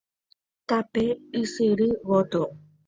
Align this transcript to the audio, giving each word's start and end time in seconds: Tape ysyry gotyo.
Tape 0.67 1.03
ysyry 1.41 1.87
gotyo. 2.07 2.43